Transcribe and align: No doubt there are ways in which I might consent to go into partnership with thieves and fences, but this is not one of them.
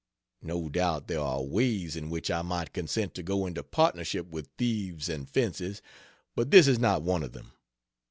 No 0.41 0.67
doubt 0.67 1.07
there 1.07 1.19
are 1.19 1.43
ways 1.43 1.95
in 1.95 2.09
which 2.09 2.31
I 2.31 2.41
might 2.41 2.73
consent 2.73 3.13
to 3.13 3.21
go 3.21 3.45
into 3.45 3.61
partnership 3.61 4.25
with 4.31 4.49
thieves 4.57 5.07
and 5.07 5.29
fences, 5.29 5.83
but 6.33 6.49
this 6.49 6.65
is 6.67 6.79
not 6.79 7.03
one 7.03 7.21
of 7.21 7.33
them. 7.33 7.51